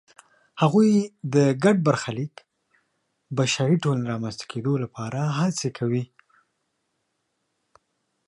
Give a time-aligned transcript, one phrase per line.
[0.61, 0.89] هغوی
[1.35, 2.33] د ګډ برخلیک
[3.37, 6.03] بشري ټولنې رامنځته کېدو لپاره هڅې کوي.